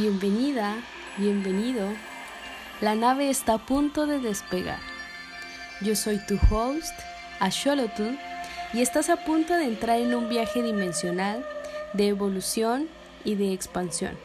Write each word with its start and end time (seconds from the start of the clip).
Bienvenida, 0.00 0.76
bienvenido. 1.16 1.88
La 2.80 2.94
nave 2.94 3.30
está 3.30 3.54
a 3.54 3.58
punto 3.58 4.06
de 4.06 4.20
despegar. 4.20 4.78
Yo 5.80 5.96
soy 5.96 6.24
tu 6.24 6.38
host, 6.48 6.94
Asholotl, 7.40 8.16
y 8.72 8.80
estás 8.80 9.10
a 9.10 9.16
punto 9.24 9.54
de 9.54 9.64
entrar 9.64 9.98
en 9.98 10.14
un 10.14 10.28
viaje 10.28 10.62
dimensional 10.62 11.44
de 11.94 12.06
evolución 12.06 12.88
y 13.24 13.34
de 13.34 13.52
expansión. 13.52 14.16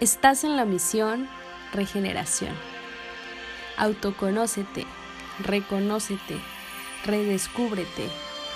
Estás 0.00 0.44
en 0.44 0.58
la 0.58 0.66
misión 0.66 1.30
regeneración. 1.72 2.54
Autoconócete, 3.78 4.84
reconócete, 5.38 6.36
redescúbrete, 7.06 8.10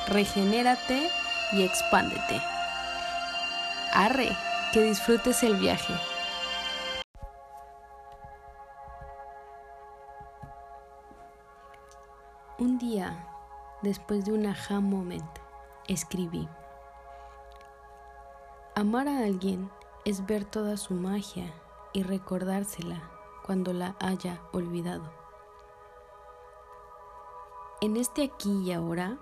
regenérate 0.08 1.08
y 1.55 1.62
expándete. 1.62 2.38
Arre, 3.94 4.36
que 4.73 4.83
disfrutes 4.83 5.42
el 5.42 5.56
viaje. 5.56 5.92
Un 12.59 12.78
día, 12.78 13.27
después 13.83 14.25
de 14.25 14.33
un 14.33 14.47
aha 14.47 14.80
moment, 14.80 15.38
escribí. 15.88 16.48
Amar 18.77 19.09
a 19.09 19.25
alguien 19.25 19.70
es 20.05 20.25
ver 20.27 20.45
toda 20.45 20.77
su 20.77 20.95
magia 20.95 21.52
y 21.92 22.05
recordársela 22.05 23.02
cuando 23.45 23.73
la 23.73 23.97
haya 23.98 24.41
olvidado. 24.52 25.11
En 27.80 27.97
este 27.97 28.23
aquí 28.23 28.62
y 28.66 28.73
ahora, 28.73 29.19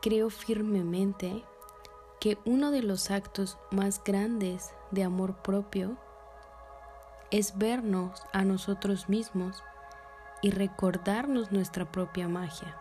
creo 0.00 0.30
firmemente 0.30 1.44
que 2.20 2.38
uno 2.44 2.70
de 2.70 2.82
los 2.82 3.10
actos 3.10 3.58
más 3.70 4.04
grandes 4.04 4.74
de 4.90 5.04
amor 5.04 5.36
propio 5.36 5.96
es 7.30 7.56
vernos 7.56 8.22
a 8.34 8.44
nosotros 8.44 9.08
mismos 9.08 9.64
y 10.42 10.50
recordarnos 10.50 11.50
nuestra 11.50 11.90
propia 11.90 12.28
magia. 12.28 12.76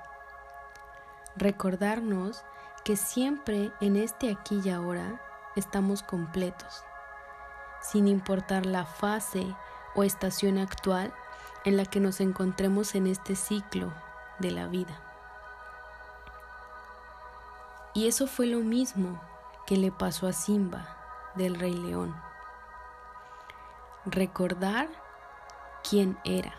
Recordarnos 1.38 2.44
que 2.84 2.98
siempre 2.98 3.72
en 3.80 3.95
este 3.95 4.30
aquí 4.30 4.60
y 4.64 4.72
ahora 4.72 5.22
estamos 5.56 6.04
completos, 6.04 6.84
sin 7.82 8.10
importar 8.10 8.66
la 8.66 8.86
fase 8.86 9.56
o 9.95 10.04
estación 10.04 10.58
actual 10.58 11.14
en 11.64 11.78
la 11.78 11.86
que 11.86 12.02
nos 12.02 12.20
encontremos 12.20 12.94
en 12.94 13.08
este 13.08 13.38
ciclo 13.38 13.94
de 14.40 14.52
la 14.52 14.67
vida. 14.67 15.02
Y 17.94 18.08
eso 18.08 18.28
fue 18.28 18.45
lo 18.45 18.60
mismo 18.60 19.20
que 19.70 19.78
le 19.78 19.92
pasó 19.92 20.25
a 20.25 20.34
Simba 20.34 21.31
del 21.36 21.53
Rey 21.53 21.75
León. 21.75 22.20
Recordar 24.03 24.89
quién 25.88 26.17
era. 26.23 26.56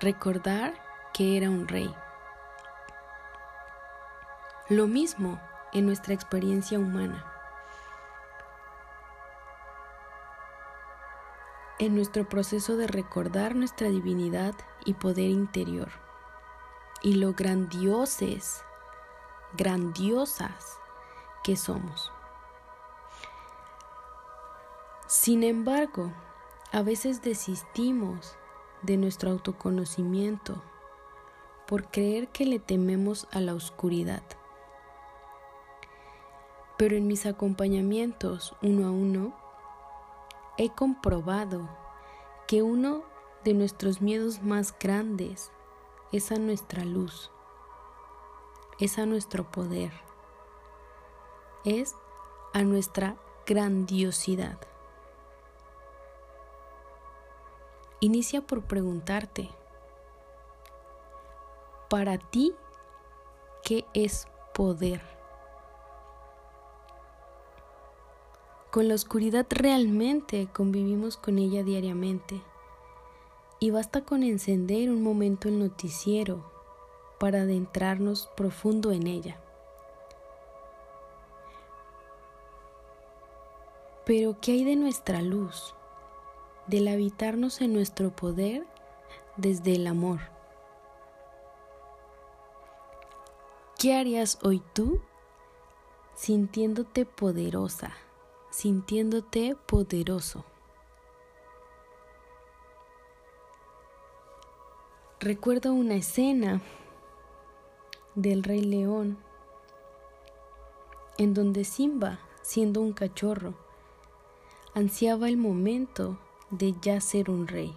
Recordar 0.00 0.72
que 1.12 1.36
era 1.36 1.50
un 1.50 1.68
rey. 1.68 1.94
Lo 4.70 4.86
mismo 4.86 5.38
en 5.74 5.84
nuestra 5.84 6.14
experiencia 6.14 6.78
humana. 6.78 7.26
En 11.78 11.94
nuestro 11.94 12.26
proceso 12.26 12.78
de 12.78 12.86
recordar 12.86 13.54
nuestra 13.54 13.88
divinidad 13.88 14.54
y 14.86 14.94
poder 14.94 15.28
interior. 15.28 15.90
Y 17.02 17.16
lo 17.16 17.34
grandioses, 17.34 18.64
grandiosas 19.58 20.80
que 21.46 21.54
somos. 21.54 22.10
Sin 25.06 25.44
embargo, 25.44 26.12
a 26.72 26.82
veces 26.82 27.22
desistimos 27.22 28.34
de 28.82 28.96
nuestro 28.96 29.30
autoconocimiento 29.30 30.60
por 31.68 31.88
creer 31.88 32.26
que 32.30 32.46
le 32.46 32.58
tememos 32.58 33.28
a 33.30 33.38
la 33.38 33.54
oscuridad. 33.54 34.24
Pero 36.76 36.96
en 36.96 37.06
mis 37.06 37.26
acompañamientos 37.26 38.56
uno 38.60 38.88
a 38.88 38.90
uno, 38.90 39.32
he 40.58 40.70
comprobado 40.70 41.68
que 42.48 42.64
uno 42.64 43.04
de 43.44 43.54
nuestros 43.54 44.02
miedos 44.02 44.42
más 44.42 44.76
grandes 44.76 45.52
es 46.10 46.32
a 46.32 46.38
nuestra 46.40 46.84
luz, 46.84 47.30
es 48.80 48.98
a 48.98 49.06
nuestro 49.06 49.48
poder 49.52 50.05
es 51.66 51.94
a 52.54 52.62
nuestra 52.62 53.16
grandiosidad. 53.44 54.58
Inicia 58.00 58.40
por 58.40 58.62
preguntarte, 58.62 59.50
para 61.90 62.18
ti, 62.18 62.54
¿qué 63.64 63.84
es 63.94 64.28
poder? 64.54 65.02
Con 68.70 68.88
la 68.88 68.94
oscuridad 68.94 69.46
realmente 69.50 70.48
convivimos 70.52 71.16
con 71.16 71.38
ella 71.38 71.62
diariamente 71.62 72.42
y 73.58 73.70
basta 73.70 74.04
con 74.04 74.22
encender 74.22 74.90
un 74.90 75.02
momento 75.02 75.48
el 75.48 75.58
noticiero 75.58 76.52
para 77.18 77.40
adentrarnos 77.40 78.28
profundo 78.36 78.92
en 78.92 79.06
ella. 79.06 79.40
Pero 84.06 84.36
¿qué 84.40 84.52
hay 84.52 84.62
de 84.62 84.76
nuestra 84.76 85.20
luz? 85.20 85.74
Del 86.68 86.86
habitarnos 86.86 87.60
en 87.60 87.72
nuestro 87.72 88.14
poder 88.14 88.64
desde 89.36 89.74
el 89.74 89.88
amor. 89.88 90.20
¿Qué 93.76 93.96
harías 93.96 94.38
hoy 94.44 94.62
tú 94.74 95.00
sintiéndote 96.14 97.04
poderosa, 97.04 97.94
sintiéndote 98.50 99.56
poderoso? 99.66 100.44
Recuerdo 105.18 105.72
una 105.72 105.96
escena 105.96 106.60
del 108.14 108.44
Rey 108.44 108.60
León 108.60 109.18
en 111.18 111.34
donde 111.34 111.64
Simba, 111.64 112.20
siendo 112.42 112.80
un 112.80 112.92
cachorro, 112.92 113.65
ansiaba 114.76 115.30
el 115.30 115.38
momento 115.38 116.18
de 116.50 116.74
ya 116.82 117.00
ser 117.00 117.30
un 117.30 117.48
rey. 117.48 117.74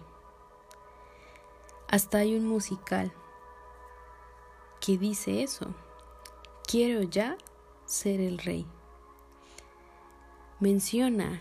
Hasta 1.88 2.18
hay 2.18 2.36
un 2.36 2.46
musical 2.46 3.10
que 4.82 4.98
dice 4.98 5.42
eso, 5.42 5.74
quiero 6.68 7.02
ya 7.02 7.38
ser 7.86 8.20
el 8.20 8.36
rey. 8.36 8.66
Menciona 10.58 11.40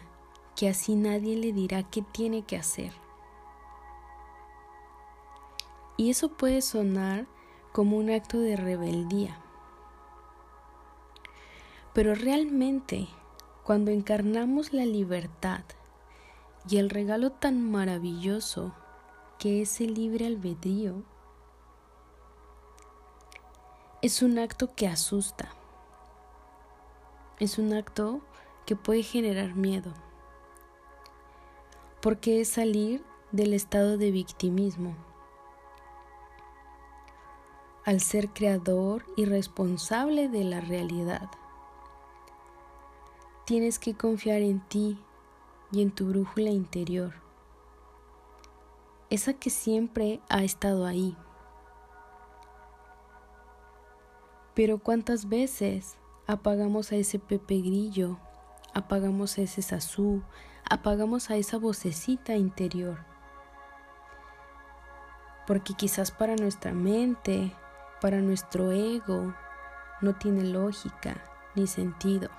que 0.56 0.70
así 0.70 0.96
nadie 0.96 1.36
le 1.36 1.52
dirá 1.52 1.84
qué 1.84 2.04
tiene 2.04 2.44
que 2.44 2.56
hacer. 2.56 2.94
Y 5.98 6.10
eso 6.10 6.30
puede 6.30 6.62
sonar 6.62 7.28
como 7.74 7.98
un 7.98 8.12
acto 8.12 8.40
de 8.40 8.56
rebeldía. 8.56 9.42
Pero 11.94 12.16
realmente 12.16 13.10
cuando 13.70 13.92
encarnamos 13.92 14.74
la 14.74 14.84
libertad 14.84 15.62
y 16.68 16.78
el 16.78 16.90
regalo 16.90 17.32
tan 17.34 17.62
maravilloso 17.70 18.74
que 19.38 19.62
es 19.62 19.80
el 19.80 19.94
libre 19.94 20.26
albedrío, 20.26 21.04
es 24.02 24.24
un 24.24 24.40
acto 24.40 24.74
que 24.74 24.88
asusta, 24.88 25.50
es 27.38 27.60
un 27.60 27.74
acto 27.74 28.22
que 28.66 28.76
puede 28.76 29.04
generar 29.04 29.54
miedo, 29.54 29.94
porque 32.02 32.42
es 32.42 32.50
salir 32.50 33.06
del 33.32 33.54
estado 33.54 34.00
de 34.00 34.10
victimismo. 34.10 34.96
Al 37.86 38.02
ser 38.02 38.30
creador 38.30 39.06
y 39.16 39.26
responsable 39.26 40.28
de 40.28 40.44
la 40.44 40.60
realidad. 40.60 41.30
Tienes 43.50 43.80
que 43.80 43.96
confiar 43.96 44.44
en 44.44 44.60
ti 44.60 45.04
y 45.72 45.82
en 45.82 45.90
tu 45.90 46.10
brújula 46.10 46.52
interior, 46.52 47.16
esa 49.10 49.34
que 49.34 49.50
siempre 49.50 50.20
ha 50.30 50.44
estado 50.44 50.86
ahí. 50.86 51.18
Pero 54.54 54.78
cuántas 54.78 55.30
veces 55.30 55.98
apagamos 56.28 56.92
a 56.92 56.98
ese 56.98 57.18
Pepe 57.18 57.58
Grillo, 57.58 58.20
apagamos 58.76 59.40
a 59.40 59.42
ese 59.42 59.64
Sazú, 59.64 60.22
apagamos 60.70 61.32
a 61.32 61.36
esa 61.36 61.58
vocecita 61.58 62.36
interior. 62.36 63.04
Porque 65.48 65.74
quizás 65.74 66.12
para 66.12 66.36
nuestra 66.36 66.72
mente, 66.72 67.52
para 68.00 68.22
nuestro 68.22 68.72
ego, 68.72 69.34
no 70.02 70.14
tiene 70.18 70.44
lógica 70.44 71.20
ni 71.56 71.66
sentido. 71.66 72.30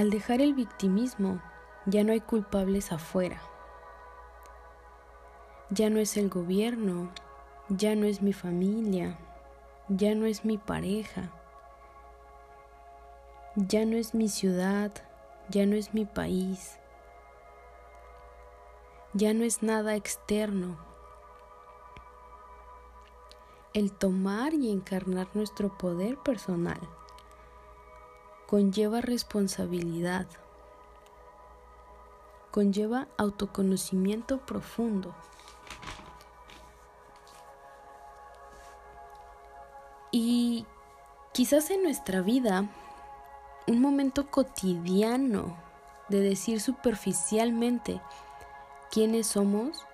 Al 0.00 0.08
dejar 0.08 0.40
el 0.40 0.54
victimismo, 0.54 1.42
ya 1.84 2.04
no 2.04 2.12
hay 2.12 2.22
culpables 2.22 2.90
afuera. 2.90 3.42
Ya 5.68 5.90
no 5.90 5.98
es 5.98 6.16
el 6.16 6.30
gobierno, 6.30 7.10
ya 7.68 7.94
no 7.94 8.06
es 8.06 8.22
mi 8.22 8.32
familia, 8.32 9.18
ya 9.88 10.14
no 10.14 10.24
es 10.24 10.46
mi 10.46 10.56
pareja, 10.56 11.30
ya 13.56 13.84
no 13.84 13.98
es 13.98 14.14
mi 14.14 14.30
ciudad, 14.30 14.90
ya 15.50 15.66
no 15.66 15.76
es 15.76 15.92
mi 15.92 16.06
país, 16.06 16.78
ya 19.12 19.34
no 19.34 19.44
es 19.44 19.62
nada 19.62 19.96
externo. 19.96 20.78
El 23.74 23.92
tomar 23.92 24.54
y 24.54 24.72
encarnar 24.72 25.28
nuestro 25.34 25.76
poder 25.76 26.16
personal 26.16 26.80
conlleva 28.50 29.00
responsabilidad, 29.00 30.26
conlleva 32.50 33.06
autoconocimiento 33.16 34.38
profundo. 34.38 35.14
Y 40.10 40.66
quizás 41.32 41.70
en 41.70 41.84
nuestra 41.84 42.22
vida, 42.22 42.68
un 43.68 43.80
momento 43.80 44.32
cotidiano 44.32 45.56
de 46.08 46.18
decir 46.18 46.60
superficialmente 46.60 48.00
quiénes 48.90 49.28
somos 49.28 49.86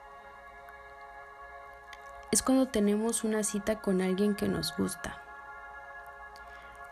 es 2.33 2.43
cuando 2.43 2.69
tenemos 2.69 3.23
una 3.23 3.43
cita 3.45 3.83
con 3.83 4.01
alguien 4.01 4.35
que 4.35 4.49
nos 4.49 4.75
gusta 4.79 5.26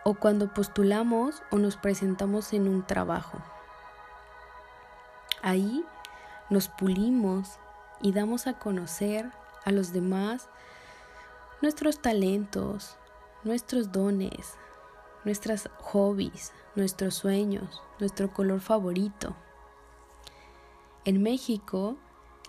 o 0.05 0.15
cuando 0.15 0.53
postulamos 0.53 1.43
o 1.51 1.59
nos 1.59 1.77
presentamos 1.77 2.53
en 2.53 2.69
un 2.69 2.87
trabajo. 2.87 3.39
Ahí 5.43 5.85
nos 6.51 6.69
pulimos 6.69 7.59
y 8.01 8.13
damos 8.13 8.47
a 8.47 8.59
conocer 8.59 9.31
a 9.65 9.73
los 9.73 9.93
demás 9.93 10.49
nuestros 11.63 12.01
talentos, 12.01 12.97
nuestros 13.43 13.91
dones, 13.93 14.55
nuestras 15.25 15.71
hobbies, 15.81 16.53
nuestros 16.75 17.15
sueños, 17.15 17.83
nuestro 17.99 18.33
color 18.33 18.61
favorito. 18.61 19.35
En 21.07 21.23
México 21.23 21.97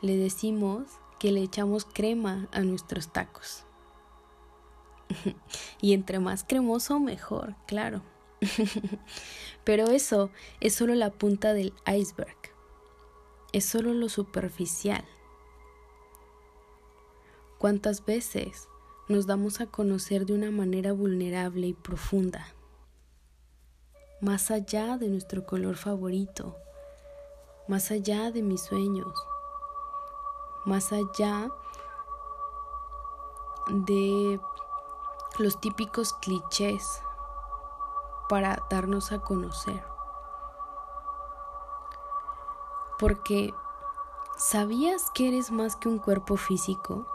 le 0.02 0.18
decimos 0.18 0.84
que 1.20 1.32
le 1.32 1.42
echamos 1.42 1.86
crema 1.86 2.48
a 2.52 2.62
nuestros 2.62 3.12
tacos. 3.12 3.66
y 5.82 5.94
entre 5.94 6.20
más 6.20 6.44
cremoso, 6.44 7.00
mejor, 7.00 7.56
claro. 7.68 8.02
Pero 9.64 9.88
eso 9.88 10.30
es 10.60 10.76
solo 10.76 10.96
la 10.96 11.12
punta 11.12 11.54
del 11.54 11.74
iceberg. 11.88 12.38
Es 13.54 13.66
solo 13.66 13.94
lo 13.94 14.10
superficial. 14.10 15.06
¿Cuántas 17.58 18.06
veces 18.06 18.68
nos 19.08 19.28
damos 19.28 19.62
a 19.62 19.68
conocer 19.68 20.26
de 20.26 20.34
una 20.34 20.52
manera 20.52 20.92
vulnerable 20.92 21.68
y 21.68 21.74
profunda? 21.74 22.48
Más 24.22 24.52
allá 24.52 24.98
de 24.98 25.08
nuestro 25.08 25.46
color 25.46 25.76
favorito, 25.76 26.58
más 27.68 27.92
allá 27.92 28.32
de 28.32 28.42
mis 28.42 28.62
sueños, 28.62 29.14
más 30.66 30.92
allá 30.92 31.50
de 33.88 34.40
los 35.40 35.60
típicos 35.60 36.14
clichés 36.14 37.02
para 38.30 38.64
darnos 38.70 39.12
a 39.12 39.20
conocer. 39.20 39.84
Porque 43.00 43.54
¿sabías 44.38 45.10
que 45.12 45.28
eres 45.28 45.52
más 45.52 45.76
que 45.76 45.90
un 45.90 46.00
cuerpo 46.00 46.38
físico? 46.38 47.08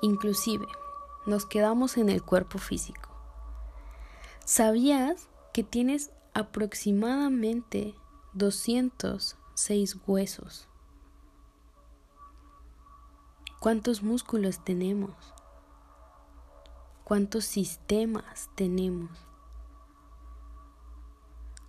Inclusive, 0.00 0.66
nos 1.26 1.46
quedamos 1.46 1.96
en 1.96 2.08
el 2.08 2.22
cuerpo 2.22 2.58
físico. 2.58 3.08
¿Sabías 4.44 5.28
que 5.52 5.62
tienes 5.62 6.10
aproximadamente 6.34 7.94
206 8.34 9.98
huesos? 10.06 10.68
¿Cuántos 13.60 14.02
músculos 14.02 14.64
tenemos? 14.64 15.14
Cuántos 17.12 17.44
sistemas 17.44 18.48
tenemos, 18.54 19.10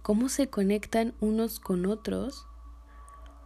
cómo 0.02 0.30
se 0.30 0.50
conectan 0.50 1.14
unos 1.20 1.60
con 1.60 1.86
otros, 1.86 2.48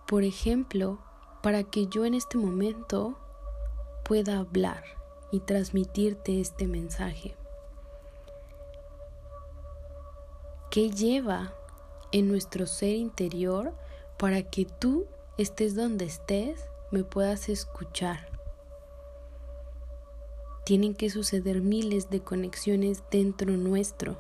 por 0.06 0.22
ejemplo, 0.22 1.00
para 1.42 1.64
que 1.64 1.88
yo 1.88 2.06
en 2.06 2.14
este 2.14 2.38
momento 2.38 3.18
pueda 4.06 4.38
hablar 4.38 4.84
y 5.32 5.40
transmitirte 5.40 6.40
este 6.40 6.68
mensaje. 6.68 7.36
¿Qué 10.70 10.92
lleva 10.92 11.52
en 12.12 12.28
nuestro 12.28 12.68
ser 12.68 12.96
interior 12.96 13.74
para 14.20 14.44
que 14.44 14.66
tú 14.66 15.08
estés 15.40 15.76
donde 15.76 16.06
estés, 16.06 16.64
me 16.92 17.04
puedas 17.04 17.50
escuchar? 17.50 18.37
Tienen 20.68 20.96
que 20.96 21.10
suceder 21.10 21.62
miles 21.62 22.10
de 22.10 22.20
conexiones 22.20 23.02
dentro 23.10 23.54
nuestro 23.54 24.18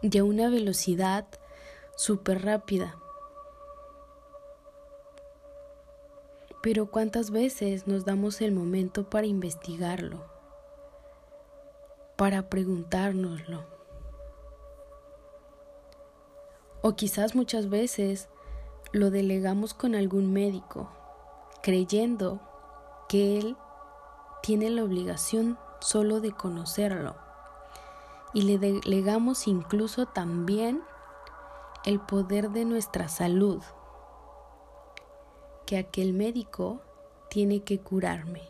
y 0.00 0.16
a 0.16 0.24
una 0.24 0.48
velocidad 0.48 1.26
súper 1.94 2.46
rápida. 2.46 2.96
Pero 6.62 6.90
¿cuántas 6.90 7.30
veces 7.30 7.86
nos 7.86 8.06
damos 8.06 8.40
el 8.40 8.52
momento 8.52 9.10
para 9.10 9.26
investigarlo? 9.26 10.24
Para 12.16 12.48
preguntárnoslo. 12.48 13.66
O 16.80 16.96
quizás 16.96 17.34
muchas 17.34 17.68
veces 17.68 18.30
lo 18.92 19.10
delegamos 19.10 19.74
con 19.74 19.94
algún 19.94 20.32
médico, 20.32 20.90
creyendo 21.62 22.40
que 23.10 23.36
él 23.36 23.58
tiene 24.42 24.70
la 24.70 24.84
obligación 24.84 25.58
solo 25.80 26.20
de 26.20 26.32
conocerlo 26.32 27.16
y 28.32 28.42
le 28.42 28.58
delegamos 28.58 29.46
incluso 29.46 30.06
también 30.06 30.82
el 31.84 32.00
poder 32.00 32.50
de 32.50 32.64
nuestra 32.64 33.08
salud, 33.08 33.62
que 35.66 35.78
aquel 35.78 36.12
médico 36.12 36.80
tiene 37.28 37.62
que 37.62 37.80
curarme. 37.80 38.42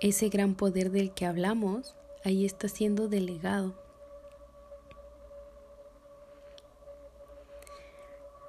Ese 0.00 0.28
gran 0.28 0.54
poder 0.54 0.90
del 0.90 1.12
que 1.14 1.24
hablamos 1.24 1.96
ahí 2.24 2.44
está 2.44 2.68
siendo 2.68 3.08
delegado. 3.08 3.74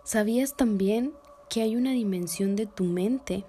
¿Sabías 0.03 0.55
también 0.55 1.13
que 1.49 1.61
hay 1.61 1.75
una 1.75 1.91
dimensión 1.91 2.55
de 2.55 2.65
tu 2.65 2.83
mente, 2.83 3.45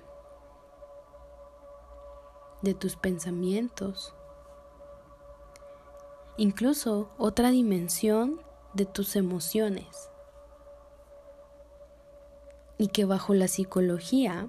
de 2.63 2.75
tus 2.75 2.97
pensamientos, 2.97 4.15
incluso 6.37 7.11
otra 7.19 7.51
dimensión 7.51 8.41
de 8.75 8.87
tus 8.87 9.17
emociones. 9.17 10.11
Y 12.79 12.89
que 12.89 13.05
bajo 13.05 13.35
la 13.35 13.49
psicología 13.49 14.49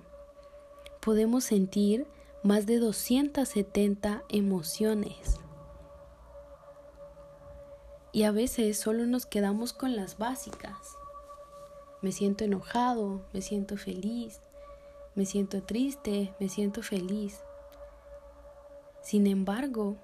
podemos 1.01 1.43
sentir 1.43 2.05
más 2.43 2.67
de 2.67 2.77
270 2.77 4.23
emociones. 4.29 5.39
Y 8.11 8.23
a 8.23 8.31
veces 8.31 8.79
solo 8.79 9.07
nos 9.07 9.25
quedamos 9.25 9.73
con 9.73 9.95
las 9.95 10.19
básicas 10.19 10.98
me 12.01 12.11
siento 12.11 12.43
enojado, 12.43 13.21
me 13.33 13.41
siento 13.41 13.77
feliz, 13.77 14.39
me 15.15 15.25
siento 15.25 15.61
triste, 15.63 16.33
me 16.39 16.49
siento 16.49 16.81
feliz. 16.81 17.41
Sin 19.01 19.27
embargo, 19.27 19.97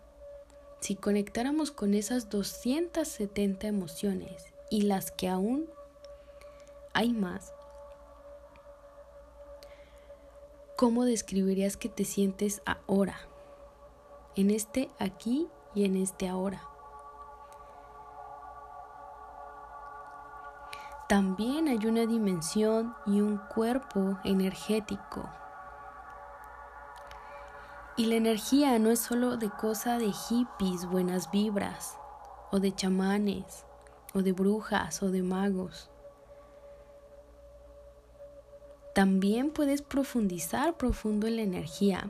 si 0.79 0.95
conectáramos 0.95 1.71
con 1.71 1.93
esas 1.93 2.29
270 2.29 3.67
emociones 3.67 4.53
y 4.69 4.83
las 4.83 5.11
que 5.11 5.29
aún 5.29 5.69
hay 6.93 7.13
más, 7.13 7.53
¿cómo 10.75 11.05
describirías 11.05 11.77
que 11.77 11.89
te 11.89 12.03
sientes 12.03 12.61
ahora? 12.65 13.17
En 14.35 14.51
este 14.51 14.89
aquí 14.99 15.47
y 15.73 15.85
en 15.85 15.95
este 15.95 16.27
ahora. 16.27 16.74
También 21.07 21.67
hay 21.67 21.85
una 21.85 22.07
dimensión 22.07 22.95
y 23.05 23.21
un 23.21 23.37
cuerpo 23.37 24.17
energético. 24.23 25.29
Y 27.95 28.07
la 28.07 28.15
energía 28.15 28.79
no 28.79 28.89
es 28.89 29.01
solo 29.01 29.37
de 29.37 29.51
cosa 29.51 29.99
de 29.99 30.11
hippies, 30.11 30.87
buenas 30.87 31.29
vibras, 31.29 31.95
o 32.51 32.59
de 32.59 32.73
chamanes, 32.73 33.65
o 34.15 34.23
de 34.23 34.31
brujas, 34.31 35.03
o 35.03 35.11
de 35.11 35.21
magos. 35.21 35.91
También 38.95 39.51
puedes 39.51 39.83
profundizar 39.83 40.75
profundo 40.75 41.27
en 41.27 41.35
la 41.35 41.43
energía 41.43 42.09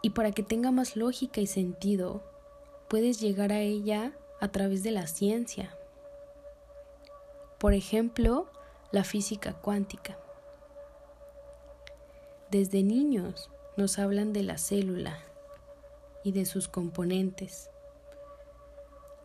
y 0.00 0.10
para 0.10 0.32
que 0.32 0.42
tenga 0.42 0.70
más 0.70 0.96
lógica 0.96 1.40
y 1.40 1.46
sentido, 1.46 2.22
puedes 2.88 3.20
llegar 3.20 3.52
a 3.52 3.60
ella 3.60 4.12
a 4.40 4.48
través 4.48 4.82
de 4.82 4.90
la 4.90 5.06
ciencia. 5.06 5.76
Por 7.64 7.72
ejemplo, 7.72 8.46
la 8.90 9.04
física 9.04 9.54
cuántica. 9.54 10.18
Desde 12.50 12.82
niños 12.82 13.48
nos 13.78 13.98
hablan 13.98 14.34
de 14.34 14.42
la 14.42 14.58
célula 14.58 15.18
y 16.24 16.32
de 16.32 16.44
sus 16.44 16.68
componentes, 16.68 17.70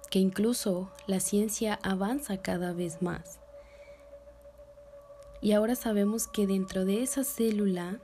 que 0.10 0.20
incluso 0.20 0.90
la 1.06 1.20
ciencia 1.20 1.80
avanza 1.84 2.42
cada 2.42 2.72
vez 2.72 3.02
más. 3.02 3.42
Y 5.42 5.52
ahora 5.52 5.76
sabemos 5.76 6.26
que 6.26 6.48
dentro 6.48 6.86
de 6.86 7.04
esa 7.04 7.26
célula 7.26 8.00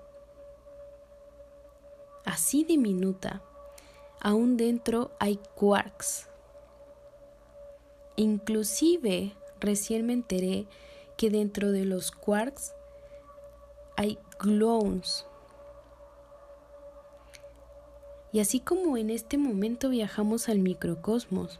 así 2.25 2.65
diminuta, 2.65 3.41
aún 4.19 4.57
dentro 4.57 5.11
hay 5.17 5.39
quarks. 5.55 6.27
Inclusive 8.17 9.33
recién 9.65 10.05
me 10.05 10.13
enteré 10.13 10.67
que 11.17 11.29
dentro 11.29 11.71
de 11.71 11.85
los 11.85 12.11
quarks 12.11 12.73
hay 13.97 14.19
gluons. 14.39 15.25
Y 18.31 18.39
así 18.39 18.59
como 18.59 18.97
en 18.97 19.09
este 19.09 19.37
momento 19.37 19.89
viajamos 19.89 20.49
al 20.49 20.59
microcosmos, 20.59 21.59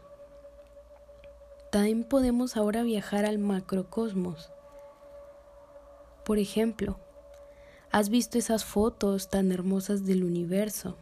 también 1.70 2.04
podemos 2.04 2.56
ahora 2.56 2.82
viajar 2.82 3.24
al 3.24 3.38
macrocosmos. 3.38 4.50
Por 6.24 6.38
ejemplo, 6.38 6.98
¿Has 7.96 8.10
visto 8.10 8.36
esas 8.36 8.62
fotos 8.64 9.30
tan 9.30 9.52
hermosas 9.52 10.04
del 10.04 10.22
universo? 10.22 10.98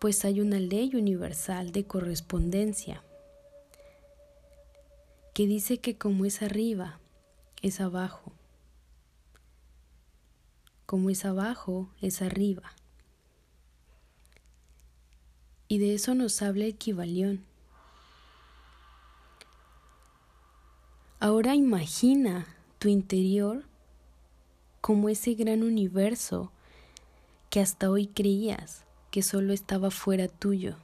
Pues 0.00 0.24
hay 0.24 0.40
una 0.40 0.58
ley 0.58 0.96
universal 0.96 1.70
de 1.70 1.84
correspondencia 1.86 3.04
que 5.32 5.46
dice 5.46 5.78
que 5.78 5.96
como 5.96 6.24
es 6.24 6.42
arriba, 6.42 6.98
es 7.62 7.80
abajo. 7.80 8.32
Como 10.84 11.08
es 11.10 11.24
abajo, 11.24 11.88
es 12.02 12.20
arriba. 12.20 12.72
Y 15.68 15.78
de 15.78 15.94
eso 15.94 16.14
nos 16.14 16.42
habla 16.42 16.66
Equivalión. 16.66 17.46
Ahora 21.18 21.54
imagina 21.54 22.46
tu 22.78 22.88
interior 22.88 23.64
como 24.80 25.08
ese 25.08 25.34
gran 25.34 25.62
universo 25.62 26.50
que 27.48 27.60
hasta 27.60 27.90
hoy 27.90 28.08
creías 28.08 28.84
que 29.10 29.22
solo 29.22 29.52
estaba 29.52 29.90
fuera 29.90 30.26
tuyo. 30.26 30.76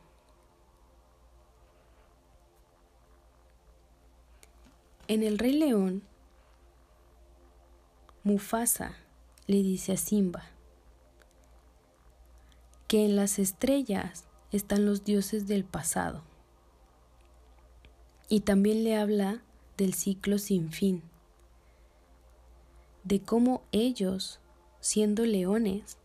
En 5.09 5.23
el 5.23 5.39
Rey 5.39 5.53
León, 5.53 6.03
Mufasa 8.25 8.95
le 9.47 9.63
dice 9.63 9.93
a 9.93 9.97
Simba 9.97 10.45
que 12.87 13.07
en 13.07 13.17
las 13.17 13.39
estrellas 13.39 14.27
están 14.53 14.85
los 14.85 15.05
dioses 15.05 15.47
del 15.47 15.65
pasado. 15.65 16.23
Y 18.29 18.41
también 18.41 18.85
le 18.85 18.97
habla 18.97 19.43
del 19.79 19.95
ciclo 19.95 20.37
sin 20.37 20.71
fin 20.73 21.03
de 23.05 23.23
cómo 23.23 23.63
ellos, 23.73 24.41
siendo 24.81 25.25
leones, 25.25 25.97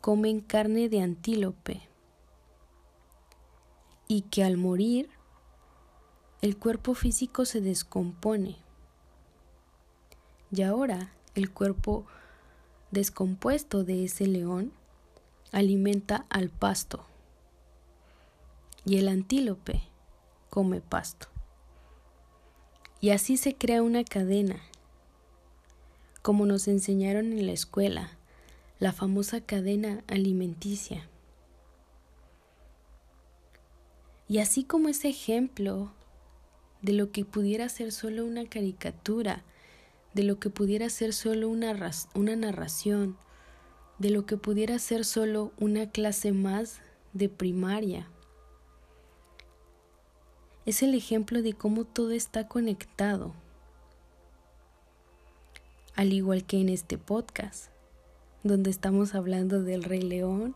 comen 0.00 0.40
carne 0.40 0.88
de 0.88 1.00
antílope 1.00 1.82
y 4.08 4.22
que 4.22 4.42
al 4.42 4.56
morir 4.56 5.08
el 6.40 6.56
cuerpo 6.56 6.94
físico 6.94 7.44
se 7.44 7.60
descompone 7.60 8.56
y 10.50 10.62
ahora 10.62 11.12
el 11.34 11.50
cuerpo 11.50 12.06
descompuesto 12.90 13.84
de 13.84 14.04
ese 14.04 14.26
león 14.26 14.72
alimenta 15.52 16.26
al 16.30 16.48
pasto 16.48 17.04
y 18.84 18.98
el 18.98 19.08
antílope 19.08 19.82
come 20.48 20.80
pasto. 20.80 21.28
Y 23.00 23.10
así 23.10 23.36
se 23.36 23.54
crea 23.54 23.82
una 23.82 24.02
cadena 24.02 24.60
como 26.22 26.46
nos 26.46 26.68
enseñaron 26.68 27.32
en 27.32 27.46
la 27.46 27.52
escuela, 27.52 28.10
la 28.80 28.92
famosa 28.92 29.40
cadena 29.40 30.02
alimenticia. 30.08 31.08
Y 34.28 34.38
así 34.38 34.64
como 34.64 34.88
ese 34.88 35.08
ejemplo 35.08 35.92
de 36.82 36.92
lo 36.92 37.10
que 37.10 37.24
pudiera 37.24 37.68
ser 37.68 37.92
solo 37.92 38.24
una 38.24 38.48
caricatura, 38.48 39.44
de 40.14 40.24
lo 40.24 40.38
que 40.38 40.50
pudiera 40.50 40.88
ser 40.90 41.12
solo 41.12 41.48
una, 41.48 41.74
una 42.14 42.36
narración, 42.36 43.16
de 43.98 44.10
lo 44.10 44.26
que 44.26 44.36
pudiera 44.36 44.78
ser 44.78 45.04
solo 45.04 45.52
una 45.58 45.90
clase 45.90 46.32
más 46.32 46.80
de 47.12 47.28
primaria. 47.28 48.08
Es 50.66 50.82
el 50.82 50.94
ejemplo 50.94 51.42
de 51.42 51.54
cómo 51.54 51.84
todo 51.84 52.12
está 52.12 52.46
conectado 52.46 53.34
al 55.98 56.12
igual 56.12 56.44
que 56.44 56.60
en 56.60 56.68
este 56.68 56.96
podcast, 56.96 57.72
donde 58.44 58.70
estamos 58.70 59.16
hablando 59.16 59.64
del 59.64 59.82
Rey 59.82 60.00
León, 60.00 60.54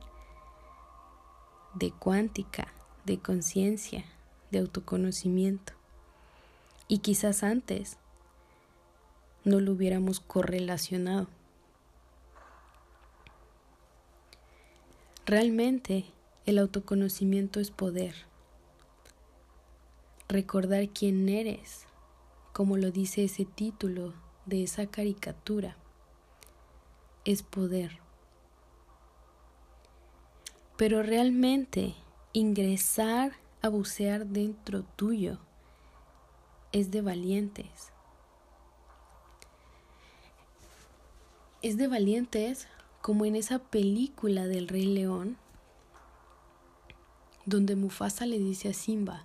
de 1.74 1.90
cuántica, 1.90 2.72
de 3.06 3.18
conciencia, 3.18 4.04
de 4.52 4.60
autoconocimiento. 4.60 5.72
Y 6.88 6.98
quizás 6.98 7.42
antes 7.42 7.96
no 9.44 9.60
lo 9.60 9.72
hubiéramos 9.72 10.20
correlacionado. 10.20 11.28
Realmente 15.24 16.04
el 16.46 16.58
autoconocimiento 16.58 17.60
es 17.60 17.70
poder. 17.70 18.14
Recordar 20.28 20.88
quién 20.88 21.28
eres, 21.28 21.86
como 22.52 22.76
lo 22.76 22.90
dice 22.90 23.24
ese 23.24 23.44
título 23.44 24.14
de 24.46 24.64
esa 24.64 24.86
caricatura 24.86 25.76
es 27.24 27.42
poder. 27.42 27.98
Pero 30.76 31.02
realmente 31.02 31.94
ingresar 32.32 33.32
a 33.60 33.68
bucear 33.68 34.26
dentro 34.26 34.82
tuyo 34.96 35.38
es 36.72 36.90
de 36.90 37.02
valientes. 37.02 37.92
Es 41.60 41.76
de 41.76 41.86
valientes 41.86 42.66
como 43.02 43.24
en 43.26 43.36
esa 43.36 43.58
película 43.58 44.46
del 44.46 44.68
Rey 44.68 44.86
León, 44.86 45.36
donde 47.44 47.76
Mufasa 47.76 48.24
le 48.24 48.38
dice 48.38 48.70
a 48.70 48.72
Simba 48.72 49.24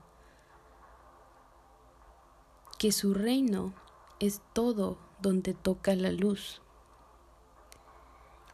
que 2.77 2.91
su 2.91 3.13
reino 3.13 3.73
es 4.19 4.41
todo 4.53 4.97
donde 5.21 5.53
toca 5.53 5.95
la 5.95 6.11
luz. 6.11 6.61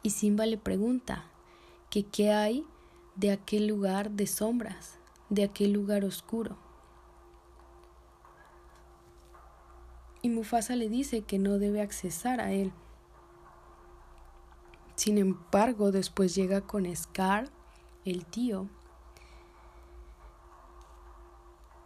Y 0.02 0.12
Simba 0.12 0.46
le 0.46 0.58
pregunta 0.58 1.26
que 1.90 2.04
qué 2.04 2.32
hay 2.32 2.66
de 3.16 3.32
aquel 3.32 3.68
lugar 3.68 4.12
de 4.12 4.28
sombras, 4.28 4.98
de 5.30 5.44
aquel 5.44 5.74
lugar 5.74 6.06
oscuro. 6.06 6.63
Y 10.24 10.30
Mufasa 10.30 10.76
le 10.76 10.90
dice 10.90 11.22
que 11.22 11.38
no 11.38 11.60
debe 11.60 11.82
accesar 11.82 12.42
a 12.42 12.52
él. 12.52 12.74
Sin 14.96 15.20
embargo, 15.20 15.92
después 15.92 16.34
llega 16.34 16.62
con 16.62 16.88
Scar, 16.96 17.52
el 18.06 18.26
tío, 18.26 18.68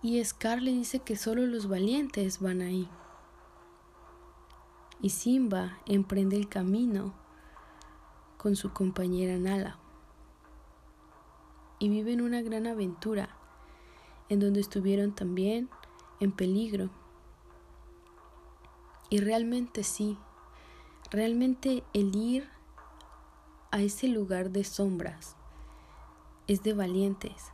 y 0.02 0.24
Scar 0.24 0.62
le 0.62 0.72
dice 0.72 1.00
que 1.00 1.18
solo 1.18 1.46
los 1.46 1.68
valientes 1.68 2.40
van 2.40 2.62
ahí 2.62 2.88
y 5.02 5.10
Simba 5.10 5.78
emprende 5.86 6.36
el 6.36 6.50
camino 6.50 7.14
con 8.38 8.56
su 8.56 8.74
compañera 8.74 9.38
Nala 9.38 9.78
y 11.80 11.90
viven 11.90 12.22
una 12.22 12.42
gran 12.42 12.66
aventura 12.66 13.30
en 14.30 14.40
donde 14.40 14.60
estuvieron 14.60 15.14
también 15.14 15.70
en 16.20 16.32
peligro. 16.32 16.90
Y 19.10 19.20
realmente 19.20 19.84
sí, 19.84 20.18
realmente 21.12 21.84
el 21.94 22.16
ir 22.16 22.50
a 23.72 23.82
ese 23.82 24.08
lugar 24.08 24.50
de 24.52 24.64
sombras 24.64 25.36
es 26.48 26.64
de 26.64 26.74
valientes. 26.74 27.52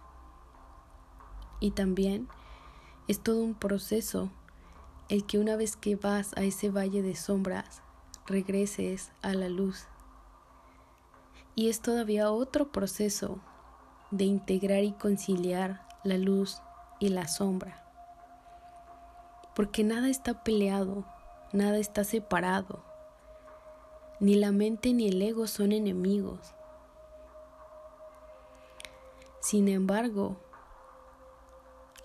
Y 1.60 1.72
también 1.72 2.28
es 3.08 3.20
todo 3.20 3.44
un 3.44 3.54
proceso 3.54 4.32
el 5.10 5.26
que 5.26 5.38
una 5.38 5.56
vez 5.56 5.76
que 5.76 5.96
vas 5.96 6.36
a 6.38 6.42
ese 6.42 6.70
valle 6.70 7.02
de 7.02 7.16
sombras, 7.16 7.82
regreses 8.26 9.12
a 9.22 9.34
la 9.34 9.50
luz. 9.50 9.86
Y 11.56 11.70
es 11.70 11.82
todavía 11.82 12.32
otro 12.32 12.72
proceso 12.72 13.40
de 14.12 14.26
integrar 14.26 14.84
y 14.84 14.94
conciliar 14.94 15.88
la 16.04 16.18
luz 16.18 16.62
y 17.00 17.10
la 17.10 17.28
sombra. 17.28 17.84
Porque 19.56 19.84
nada 19.84 20.10
está 20.10 20.44
peleado, 20.44 21.06
nada 21.54 21.78
está 21.78 22.04
separado. 22.04 22.84
Ni 24.20 24.36
la 24.36 24.52
mente 24.52 24.94
ni 24.94 25.08
el 25.08 25.22
ego 25.22 25.48
son 25.48 25.72
enemigos. 25.72 26.54
Sin 29.40 29.68
embargo, 29.68 30.38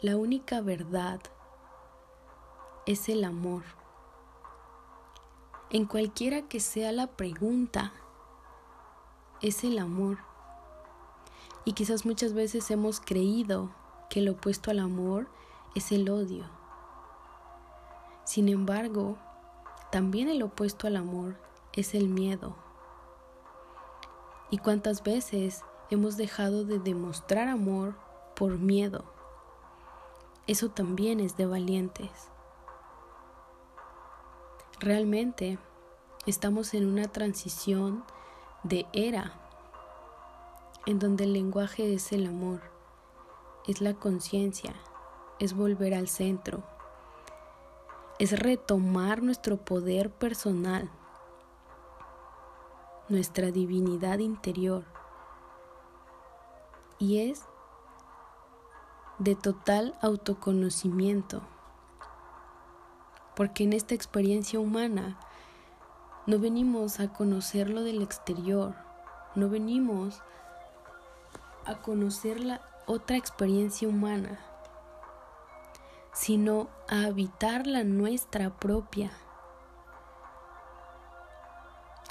la 0.01 0.17
única 0.17 0.61
verdad 0.61 1.21
es 2.87 3.09
el 3.09 3.25
amor. 3.25 3.63
En 5.71 5.87
cualquiera 5.87 6.43
que 6.43 6.61
sea 6.61 6.93
la 6.93 7.07
pregunta, 7.07 7.93
es 9.41 9.65
el 9.65 9.79
amor. 9.79 10.19
Y 11.65 11.73
quizás 11.73 12.07
muchas 12.07 12.33
veces 12.33 12.71
hemos 12.71 13.01
creído 13.01 13.71
que 14.11 14.23
lo 14.23 14.33
opuesto 14.33 14.71
al 14.71 14.79
amor 14.79 15.29
es 15.75 15.93
el 15.93 16.09
odio. 16.09 16.45
Sin 18.25 18.49
embargo, 18.49 19.17
también 19.91 20.29
el 20.29 20.43
opuesto 20.43 20.87
al 20.87 20.97
amor 20.97 21.37
es 21.73 21.95
el 21.95 22.09
miedo. 22.09 22.57
¿Y 24.51 24.59
cuántas 24.59 25.03
veces 25.03 25.63
hemos 25.91 26.17
dejado 26.17 26.65
de 26.65 26.79
demostrar 26.79 27.49
amor 27.49 27.95
por 28.35 28.59
miedo. 28.59 29.05
Eso 30.47 30.71
también 30.71 31.21
es 31.21 31.37
de 31.37 31.47
valientes. 31.47 32.11
Realmente 34.81 35.59
estamos 36.27 36.75
en 36.75 36.87
una 36.87 37.09
transición 37.09 38.05
de 38.63 38.87
era 38.93 39.33
en 40.87 40.99
donde 40.99 41.25
el 41.25 41.33
lenguaje 41.33 41.93
es 41.93 42.13
el 42.13 42.27
amor, 42.27 42.61
es 43.67 43.81
la 43.81 43.95
conciencia, 43.95 44.75
es 45.39 45.55
volver 45.55 45.95
al 45.95 46.09
centro, 46.09 46.63
es 48.19 48.39
retomar 48.39 49.23
nuestro 49.23 49.59
poder 49.59 50.11
personal, 50.11 50.91
nuestra 53.09 53.51
divinidad 53.51 54.19
interior 54.19 54.85
y 56.99 57.31
es 57.31 57.45
de 59.19 59.37
total 59.37 59.97
autoconocimiento. 60.03 61.43
Porque 63.37 63.65
en 63.65 63.73
esta 63.73 63.95
experiencia 63.95 64.59
humana 64.59 65.19
no 66.27 66.41
venimos 66.41 66.99
a 66.99 67.13
conocer 67.13 67.71
lo 67.71 67.83
del 67.83 68.03
exterior, 68.03 68.75
no 69.37 69.49
venimos 69.49 70.21
a 71.65 71.77
conocer 71.77 72.41
la 72.41 72.61
otra 72.87 73.17
experiencia 73.17 73.87
humana, 73.87 74.41
sino 76.19 76.69
a 76.89 77.05
habitar 77.05 77.67
la 77.67 77.85
nuestra 77.85 78.51
propia, 78.51 79.13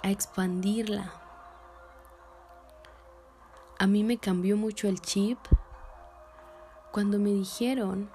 a 0.04 0.12
expandirla 0.12 1.12
a 3.80 3.86
mí 3.86 4.04
me 4.04 4.18
cambió 4.18 4.58
mucho 4.58 4.88
el 4.88 5.02
chip 5.02 5.38
cuando 6.92 7.20
me 7.20 7.30
dijeron 7.30 8.10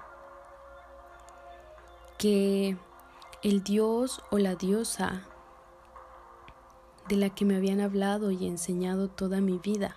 que 2.17 2.77
el 3.43 3.63
dios 3.63 4.21
o 4.29 4.39
la 4.39 4.55
diosa 4.55 5.21
de 7.07 7.15
la 7.15 7.29
que 7.29 7.45
me 7.45 7.55
habían 7.55 7.79
hablado 7.79 8.31
y 8.31 8.45
enseñado 8.45 9.07
toda 9.07 9.39
mi 9.39 9.57
vida 9.57 9.95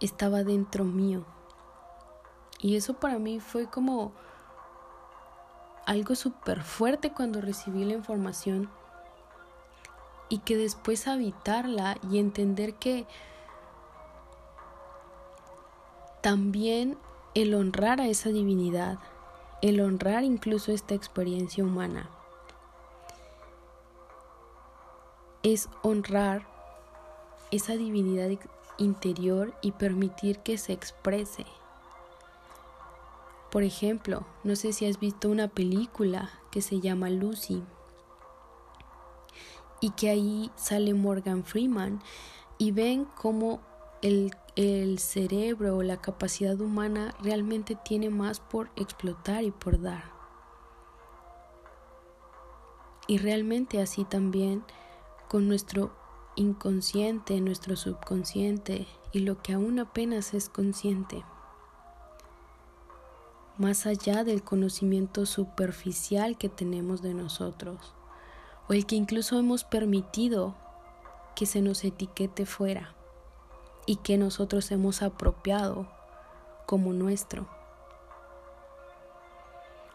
estaba 0.00 0.44
dentro 0.44 0.84
mío. 0.84 1.24
Y 2.58 2.76
eso 2.76 2.94
para 2.94 3.18
mí 3.18 3.40
fue 3.40 3.66
como 3.66 4.12
algo 5.86 6.14
súper 6.14 6.62
fuerte 6.62 7.12
cuando 7.12 7.40
recibí 7.40 7.84
la 7.84 7.94
información 7.94 8.68
y 10.28 10.38
que 10.38 10.56
después 10.56 11.08
habitarla 11.08 11.96
y 12.10 12.18
entender 12.18 12.74
que 12.74 13.06
también 16.20 16.98
el 17.34 17.54
honrar 17.54 18.00
a 18.00 18.08
esa 18.08 18.30
divinidad, 18.30 18.98
el 19.62 19.80
honrar 19.80 20.24
incluso 20.24 20.72
esta 20.72 20.94
experiencia 20.94 21.64
humana, 21.64 22.10
es 25.42 25.68
honrar 25.82 26.46
esa 27.50 27.74
divinidad 27.74 28.28
interior 28.76 29.54
y 29.62 29.72
permitir 29.72 30.40
que 30.40 30.58
se 30.58 30.72
exprese. 30.72 31.46
Por 33.50 33.62
ejemplo, 33.62 34.26
no 34.44 34.56
sé 34.56 34.72
si 34.72 34.86
has 34.86 35.00
visto 35.00 35.30
una 35.30 35.48
película 35.48 36.30
que 36.50 36.60
se 36.60 36.80
llama 36.80 37.08
Lucy 37.08 37.62
y 39.80 39.90
que 39.90 40.10
ahí 40.10 40.50
sale 40.56 40.92
Morgan 40.92 41.44
Freeman 41.44 42.02
y 42.58 42.72
ven 42.72 43.06
cómo 43.16 43.60
el, 44.02 44.32
el 44.56 44.98
cerebro 44.98 45.76
o 45.76 45.82
la 45.82 46.00
capacidad 46.00 46.60
humana 46.60 47.14
realmente 47.22 47.76
tiene 47.84 48.10
más 48.10 48.40
por 48.40 48.70
explotar 48.76 49.44
y 49.44 49.50
por 49.50 49.80
dar. 49.80 50.04
Y 53.06 53.16
realmente 53.16 53.80
así 53.80 54.04
también 54.04 54.62
con 55.28 55.48
nuestro 55.48 55.90
inconsciente, 56.36 57.40
nuestro 57.40 57.76
subconsciente 57.76 58.86
y 59.12 59.20
lo 59.20 59.40
que 59.42 59.54
aún 59.54 59.78
apenas 59.78 60.34
es 60.34 60.50
consciente. 60.50 61.24
Más 63.58 63.86
allá 63.86 64.22
del 64.22 64.44
conocimiento 64.44 65.26
superficial 65.26 66.38
que 66.38 66.48
tenemos 66.48 67.02
de 67.02 67.12
nosotros 67.12 67.92
o 68.68 68.72
el 68.72 68.86
que 68.86 68.94
incluso 68.94 69.36
hemos 69.36 69.64
permitido 69.64 70.54
que 71.34 71.44
se 71.44 71.60
nos 71.60 71.82
etiquete 71.84 72.46
fuera 72.46 72.94
y 73.84 73.96
que 73.96 74.16
nosotros 74.16 74.70
hemos 74.70 75.02
apropiado 75.02 75.88
como 76.66 76.92
nuestro. 76.92 77.48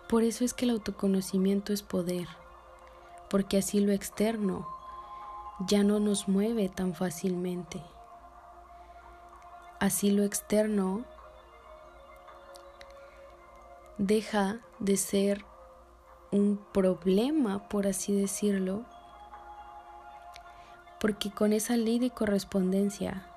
Por 0.09 0.23
eso 0.23 0.43
es 0.43 0.53
que 0.53 0.65
el 0.65 0.71
autoconocimiento 0.71 1.71
es 1.71 1.83
poder, 1.83 2.27
porque 3.29 3.57
así 3.57 3.79
lo 3.79 3.93
externo 3.93 4.67
ya 5.67 5.83
no 5.83 5.99
nos 5.99 6.27
mueve 6.27 6.67
tan 6.67 6.93
fácilmente. 6.93 7.81
Así 9.79 10.11
lo 10.11 10.23
externo 10.23 11.05
deja 13.97 14.59
de 14.79 14.97
ser 14.97 15.45
un 16.31 16.59
problema, 16.73 17.69
por 17.69 17.87
así 17.87 18.13
decirlo, 18.13 18.85
porque 20.99 21.31
con 21.31 21.53
esa 21.53 21.77
ley 21.77 21.99
de 21.99 22.09
correspondencia, 22.09 23.27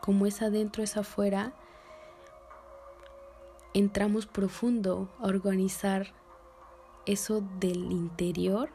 como 0.00 0.26
es 0.26 0.42
adentro 0.42 0.82
es 0.82 0.96
afuera, 0.96 1.52
entramos 3.72 4.26
profundo 4.26 5.08
a 5.20 5.28
organizar 5.28 6.12
eso 7.06 7.42
del 7.58 7.90
interior 7.92 8.70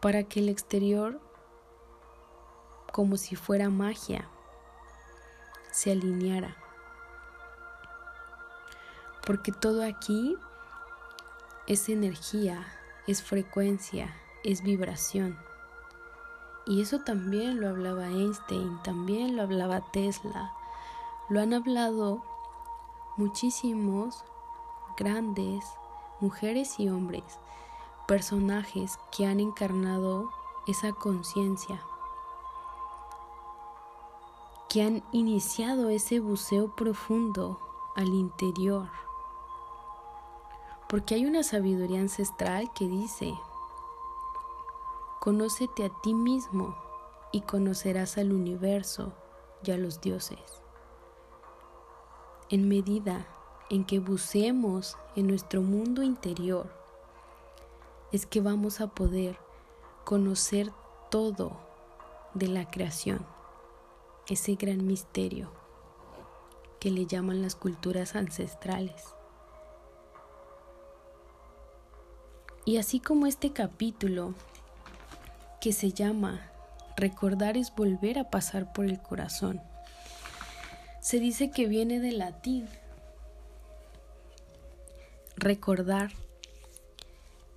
para 0.00 0.24
que 0.24 0.40
el 0.40 0.48
exterior, 0.48 1.20
como 2.92 3.16
si 3.16 3.36
fuera 3.36 3.70
magia, 3.70 4.28
se 5.72 5.92
alineara. 5.92 6.63
Porque 9.26 9.52
todo 9.52 9.82
aquí 9.82 10.36
es 11.66 11.88
energía, 11.88 12.66
es 13.06 13.22
frecuencia, 13.22 14.14
es 14.42 14.62
vibración. 14.62 15.38
Y 16.66 16.82
eso 16.82 17.00
también 17.00 17.60
lo 17.60 17.68
hablaba 17.68 18.08
Einstein, 18.08 18.78
también 18.82 19.36
lo 19.36 19.42
hablaba 19.42 19.80
Tesla. 19.92 20.52
Lo 21.30 21.40
han 21.40 21.54
hablado 21.54 22.22
muchísimos 23.16 24.24
grandes 24.98 25.64
mujeres 26.20 26.78
y 26.78 26.90
hombres, 26.90 27.24
personajes 28.06 28.98
que 29.10 29.26
han 29.26 29.40
encarnado 29.40 30.30
esa 30.66 30.92
conciencia, 30.92 31.82
que 34.68 34.82
han 34.82 35.02
iniciado 35.12 35.88
ese 35.88 36.20
buceo 36.20 36.74
profundo 36.74 37.58
al 37.96 38.08
interior 38.08 38.90
porque 40.94 41.16
hay 41.16 41.26
una 41.26 41.42
sabiduría 41.42 41.98
ancestral 41.98 42.72
que 42.72 42.86
dice, 42.86 43.34
Conócete 45.18 45.84
a 45.84 45.90
ti 46.04 46.14
mismo 46.14 46.76
y 47.32 47.40
conocerás 47.40 48.16
al 48.16 48.32
universo 48.32 49.12
y 49.64 49.72
a 49.72 49.76
los 49.76 50.00
dioses. 50.00 50.38
En 52.48 52.68
medida 52.68 53.26
en 53.70 53.84
que 53.84 53.98
buceemos 53.98 54.96
en 55.16 55.26
nuestro 55.26 55.62
mundo 55.62 56.04
interior, 56.04 56.72
es 58.12 58.24
que 58.24 58.40
vamos 58.40 58.80
a 58.80 58.86
poder 58.86 59.36
conocer 60.04 60.70
todo 61.10 61.56
de 62.34 62.46
la 62.46 62.70
creación, 62.70 63.26
ese 64.28 64.54
gran 64.54 64.86
misterio 64.86 65.50
que 66.78 66.92
le 66.92 67.06
llaman 67.06 67.42
las 67.42 67.56
culturas 67.56 68.14
ancestrales. 68.14 69.16
Y 72.64 72.78
así 72.78 72.98
como 73.00 73.26
este 73.26 73.52
capítulo 73.52 74.34
que 75.60 75.72
se 75.72 75.92
llama 75.92 76.50
Recordar 76.96 77.56
es 77.56 77.74
volver 77.74 78.18
a 78.18 78.30
pasar 78.30 78.72
por 78.72 78.84
el 78.84 79.00
corazón, 79.00 79.60
se 81.00 81.18
dice 81.18 81.50
que 81.50 81.66
viene 81.66 82.00
del 82.00 82.18
latín 82.18 82.66
recordar 85.36 86.12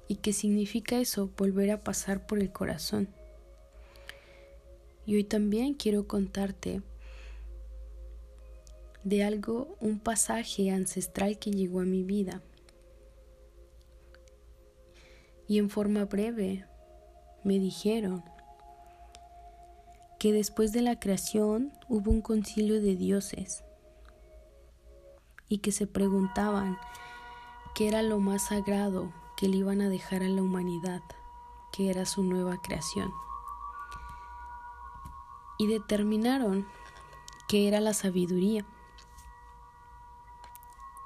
y 0.07 0.15
que 0.15 0.33
significa 0.33 0.99
eso, 0.99 1.31
volver 1.37 1.71
a 1.71 1.83
pasar 1.83 2.25
por 2.25 2.39
el 2.39 2.51
corazón. 2.51 3.07
Y 5.05 5.15
hoy 5.15 5.23
también 5.23 5.73
quiero 5.73 6.07
contarte 6.07 6.81
de 9.03 9.23
algo, 9.23 9.77
un 9.79 9.99
pasaje 9.99 10.71
ancestral 10.71 11.39
que 11.39 11.51
llegó 11.51 11.81
a 11.81 11.85
mi 11.85 12.03
vida. 12.03 12.41
Y 15.47 15.59
en 15.59 15.69
forma 15.69 16.05
breve 16.05 16.65
me 17.43 17.59
dijeron 17.59 18.23
que 20.19 20.31
después 20.31 20.71
de 20.71 20.81
la 20.81 20.99
creación 20.99 21.71
hubo 21.87 22.11
un 22.11 22.21
concilio 22.21 22.81
de 22.81 22.95
dioses 22.95 23.63
y 25.47 25.59
que 25.59 25.71
se 25.71 25.87
preguntaban 25.87 26.77
qué 27.75 27.87
era 27.87 28.01
lo 28.01 28.19
más 28.19 28.47
sagrado 28.47 29.13
que 29.37 29.47
le 29.47 29.57
iban 29.57 29.81
a 29.81 29.89
dejar 29.89 30.23
a 30.23 30.27
la 30.27 30.41
humanidad, 30.41 31.01
que 31.71 31.89
era 31.89 32.05
su 32.05 32.23
nueva 32.23 32.57
creación 32.61 33.11
y 35.57 35.67
determinaron 35.67 36.67
que 37.47 37.67
era 37.67 37.79
la 37.79 37.93
sabiduría. 37.93 38.65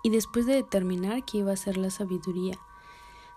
Y 0.03 0.09
después 0.09 0.45
de 0.45 0.55
determinar 0.55 1.23
que 1.23 1.39
iba 1.39 1.51
a 1.51 1.57
ser 1.57 1.77
la 1.77 1.89
sabiduría, 1.89 2.59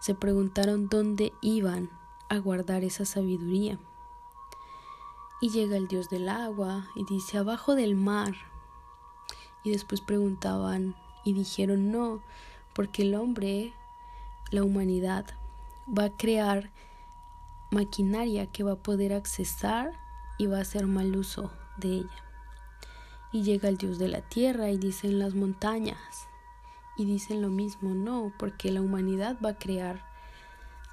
se 0.04 0.14
preguntaron 0.14 0.90
dónde 0.90 1.32
iban 1.40 1.88
a 2.28 2.36
guardar 2.36 2.84
esa 2.84 3.06
sabiduría. 3.06 3.78
Y 5.40 5.48
llega 5.48 5.78
el 5.78 5.88
dios 5.88 6.10
del 6.10 6.28
agua 6.28 6.88
y 6.94 7.06
dice 7.06 7.38
abajo 7.38 7.74
del 7.74 7.94
mar. 7.94 8.34
Y 9.62 9.70
después 9.70 10.02
preguntaban 10.02 10.94
y 11.24 11.32
dijeron 11.32 11.90
no, 11.90 12.20
porque 12.74 13.00
el 13.00 13.14
hombre, 13.14 13.72
la 14.50 14.62
humanidad, 14.62 15.24
va 15.88 16.04
a 16.04 16.14
crear 16.14 16.70
maquinaria 17.70 18.46
que 18.46 18.62
va 18.62 18.72
a 18.72 18.82
poder 18.82 19.14
accesar 19.14 19.98
y 20.36 20.48
va 20.48 20.58
a 20.58 20.62
hacer 20.62 20.86
mal 20.86 21.16
uso 21.16 21.50
de 21.78 21.88
ella. 22.00 22.24
Y 23.32 23.42
llega 23.42 23.70
el 23.70 23.78
Dios 23.78 23.98
de 23.98 24.08
la 24.08 24.20
tierra 24.20 24.70
y 24.70 24.76
dicen 24.76 25.18
las 25.18 25.34
montañas. 25.34 26.28
Y 26.96 27.04
dicen 27.04 27.42
lo 27.42 27.48
mismo, 27.48 27.90
no, 27.94 28.32
porque 28.38 28.70
la 28.70 28.80
humanidad 28.80 29.36
va 29.44 29.50
a 29.50 29.58
crear 29.58 30.04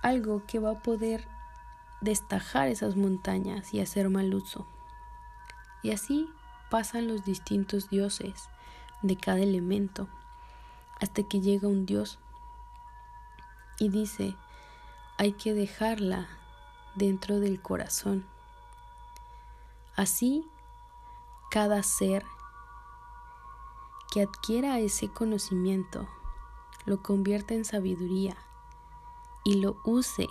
algo 0.01 0.43
que 0.47 0.59
va 0.59 0.71
a 0.71 0.79
poder 0.79 1.27
destajar 2.01 2.67
esas 2.67 2.95
montañas 2.95 3.73
y 3.73 3.81
hacer 3.81 4.09
mal 4.09 4.33
uso. 4.33 4.65
Y 5.83 5.91
así 5.91 6.29
pasan 6.69 7.07
los 7.07 7.23
distintos 7.23 7.89
dioses 7.89 8.49
de 9.01 9.15
cada 9.15 9.39
elemento, 9.39 10.07
hasta 10.99 11.23
que 11.23 11.41
llega 11.41 11.67
un 11.67 11.85
dios 11.85 12.19
y 13.79 13.89
dice, 13.89 14.35
hay 15.17 15.33
que 15.33 15.53
dejarla 15.53 16.27
dentro 16.95 17.39
del 17.39 17.61
corazón 17.61 18.25
Así, 19.95 20.47
cada 21.49 21.83
ser 21.83 22.23
que 24.11 24.21
adquiera 24.21 24.77
ese 24.79 25.07
conocimiento 25.07 26.07
lo 26.85 27.01
convierte 27.01 27.55
en 27.55 27.63
sabiduría 27.63 28.35
y 29.43 29.55
lo 29.55 29.77
use 29.85 30.27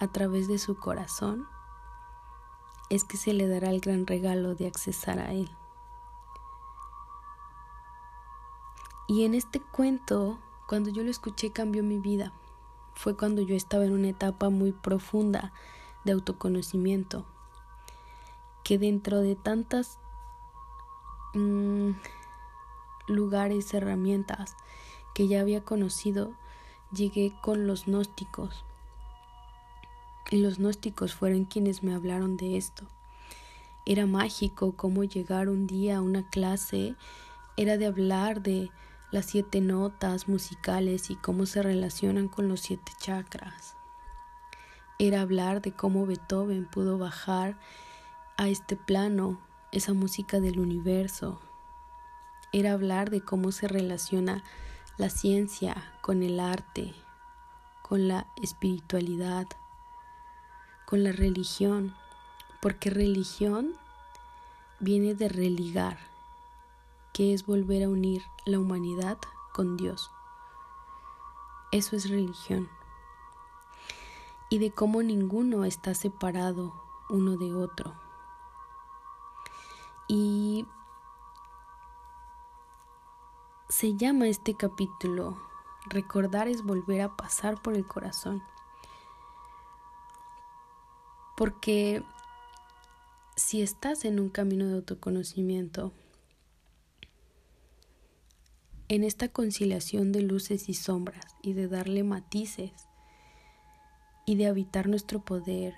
a 0.00 0.08
través 0.08 0.48
de 0.48 0.58
su 0.58 0.76
corazón, 0.76 1.46
es 2.88 3.04
que 3.04 3.16
se 3.16 3.32
le 3.32 3.48
dará 3.48 3.70
el 3.70 3.80
gran 3.80 4.06
regalo 4.06 4.54
de 4.54 4.66
accesar 4.66 5.18
a 5.18 5.32
él. 5.32 5.50
Y 9.08 9.24
en 9.24 9.34
este 9.34 9.60
cuento, 9.60 10.38
cuando 10.66 10.90
yo 10.90 11.02
lo 11.02 11.10
escuché, 11.10 11.52
cambió 11.52 11.82
mi 11.82 11.98
vida. 11.98 12.32
Fue 12.94 13.16
cuando 13.16 13.42
yo 13.42 13.54
estaba 13.54 13.84
en 13.84 13.92
una 13.92 14.08
etapa 14.08 14.48
muy 14.48 14.72
profunda 14.72 15.52
de 16.04 16.12
autoconocimiento 16.12 17.24
que 18.64 18.78
dentro 18.78 19.20
de 19.20 19.36
tantas 19.36 19.98
mm, 21.34 21.90
lugares, 23.08 23.72
herramientas 23.74 24.56
que 25.14 25.28
ya 25.28 25.40
había 25.40 25.64
conocido, 25.64 26.34
llegué 26.92 27.32
con 27.40 27.66
los 27.66 27.86
gnósticos. 27.86 28.64
Y 30.30 30.38
los 30.38 30.58
gnósticos 30.58 31.14
fueron 31.14 31.44
quienes 31.44 31.82
me 31.82 31.94
hablaron 31.94 32.36
de 32.36 32.56
esto. 32.56 32.84
Era 33.86 34.06
mágico 34.06 34.72
cómo 34.72 35.04
llegar 35.04 35.48
un 35.48 35.66
día 35.66 35.98
a 35.98 36.02
una 36.02 36.28
clase, 36.28 36.96
era 37.56 37.78
de 37.78 37.86
hablar 37.86 38.42
de 38.42 38.70
las 39.12 39.26
siete 39.26 39.60
notas 39.60 40.28
musicales 40.28 41.10
y 41.10 41.16
cómo 41.16 41.46
se 41.46 41.62
relacionan 41.62 42.28
con 42.28 42.48
los 42.48 42.60
siete 42.60 42.92
chakras. 42.98 43.76
Era 44.98 45.20
hablar 45.20 45.62
de 45.62 45.72
cómo 45.72 46.06
Beethoven 46.06 46.66
pudo 46.66 46.98
bajar 46.98 47.58
a 48.36 48.48
este 48.48 48.76
plano, 48.76 49.40
esa 49.70 49.92
música 49.92 50.40
del 50.40 50.58
universo. 50.58 51.40
Era 52.52 52.72
hablar 52.72 53.10
de 53.10 53.20
cómo 53.20 53.52
se 53.52 53.68
relaciona 53.68 54.42
la 54.96 55.10
ciencia 55.10 55.92
con 56.00 56.22
el 56.22 56.40
arte, 56.40 56.94
con 57.82 58.08
la 58.08 58.26
espiritualidad, 58.42 59.46
con 60.86 61.04
la 61.04 61.12
religión, 61.12 61.94
porque 62.62 62.90
religión 62.90 63.74
viene 64.80 65.14
de 65.14 65.28
religar, 65.28 65.98
que 67.12 67.34
es 67.34 67.44
volver 67.44 67.84
a 67.84 67.88
unir 67.88 68.22
la 68.44 68.58
humanidad 68.58 69.18
con 69.52 69.76
Dios. 69.76 70.10
Eso 71.72 71.96
es 71.96 72.08
religión. 72.08 72.68
Y 74.48 74.58
de 74.58 74.70
cómo 74.70 75.02
ninguno 75.02 75.64
está 75.64 75.94
separado 75.94 76.72
uno 77.08 77.36
de 77.36 77.52
otro 77.54 77.94
y 80.08 80.66
se 83.68 83.96
llama 83.96 84.28
este 84.28 84.54
capítulo 84.54 85.36
Recordar 85.88 86.48
es 86.48 86.62
volver 86.62 87.00
a 87.00 87.16
pasar 87.16 87.60
por 87.62 87.74
el 87.74 87.86
corazón. 87.86 88.42
Porque 91.36 92.02
si 93.36 93.62
estás 93.62 94.04
en 94.04 94.18
un 94.18 94.28
camino 94.28 94.66
de 94.66 94.74
autoconocimiento, 94.74 95.92
en 98.88 99.04
esta 99.04 99.28
conciliación 99.28 100.12
de 100.12 100.22
luces 100.22 100.68
y 100.68 100.74
sombras 100.74 101.36
y 101.42 101.52
de 101.52 101.68
darle 101.68 102.02
matices 102.02 102.72
y 104.24 104.36
de 104.36 104.46
habitar 104.46 104.88
nuestro 104.88 105.24
poder, 105.24 105.74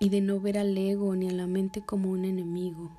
y 0.00 0.08
de 0.08 0.22
no 0.22 0.40
ver 0.40 0.58
al 0.58 0.76
ego 0.76 1.14
ni 1.14 1.28
a 1.28 1.32
la 1.32 1.46
mente 1.46 1.82
como 1.82 2.10
un 2.10 2.24
enemigo, 2.24 2.90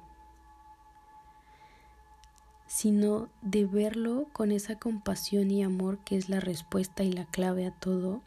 sino 2.72 3.28
de 3.42 3.66
verlo 3.66 4.28
con 4.32 4.54
esa 4.54 4.80
compasión 4.80 5.52
y 5.52 5.62
amor 5.62 5.98
que 6.06 6.16
es 6.16 6.30
la 6.30 6.40
respuesta 6.40 7.04
y 7.04 7.12
la 7.12 7.26
clave 7.26 7.66
a 7.66 7.72
todo, 7.72 8.22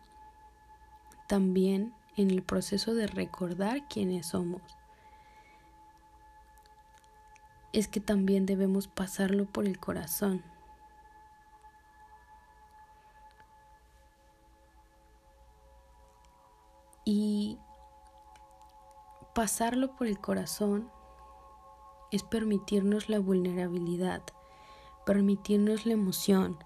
también 1.27 1.95
en 2.19 2.31
el 2.31 2.43
proceso 2.43 2.93
de 2.95 3.07
recordar 3.07 3.89
quiénes 3.89 4.27
somos. 4.27 4.61
Es 7.73 7.89
que 7.89 8.01
también 8.01 8.45
debemos 8.45 8.87
pasarlo 8.87 9.47
por 9.47 9.65
el 9.67 9.79
corazón. 9.81 10.43
Y 17.07 17.59
Pasarlo 19.35 19.97
por 19.97 20.07
el 20.07 20.21
corazón 20.21 20.89
es 22.13 22.23
permitirnos 22.23 23.09
la 23.09 23.19
vulnerabilidad, 23.19 24.23
permitirnos 25.05 25.87
la 25.87 25.93
emoción, 25.93 26.59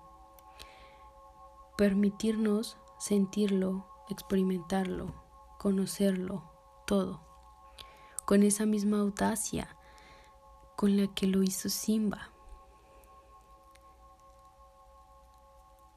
permitirnos 1.77 2.77
sentirlo 2.99 3.87
experimentarlo, 4.09 5.15
conocerlo, 5.59 6.43
todo, 6.87 7.21
con 8.25 8.43
esa 8.43 8.67
misma 8.67 9.01
audacia 9.01 9.69
con 10.77 10.97
la 10.97 11.07
que 11.09 11.27
lo 11.27 11.43
hizo 11.43 11.69
Simba. 11.69 12.31